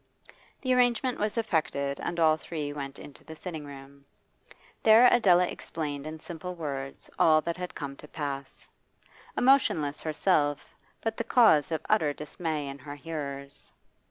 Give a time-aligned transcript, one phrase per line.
[0.63, 4.03] The arrangement was effected and all three went into the sitting room.
[4.81, 8.67] There Adela explained in simple words all that had come to pass;
[9.37, 13.71] emotionless herself, but the cause of utter dismay in her hearers.